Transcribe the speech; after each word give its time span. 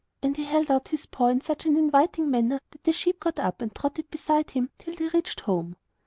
And 0.23 0.35
he 0.35 0.45
held 0.45 0.71
out 0.71 0.87
his 0.87 1.05
paw 1.05 1.27
in 1.27 1.41
such 1.41 1.67
an 1.67 1.77
inviting 1.77 2.31
manner 2.31 2.59
that 2.71 2.83
the 2.85 2.91
sheep 2.91 3.19
got 3.19 3.37
up 3.37 3.61
and 3.61 3.71
trotted 3.75 4.09
beside 4.09 4.49
him 4.49 4.71
till 4.79 4.95
they 4.95 5.09
reached 5.09 5.41
home. 5.41 5.75